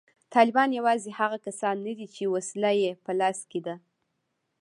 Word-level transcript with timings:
طالبان 0.33 0.69
یوازې 0.79 1.11
هغه 1.19 1.37
کسان 1.45 1.75
نه 1.85 1.93
دي 1.97 2.07
چې 2.15 2.23
وسله 2.33 2.71
یې 2.81 2.91
په 3.03 3.11
لاس 3.19 3.39
کې 3.51 3.59
ده 3.65 3.75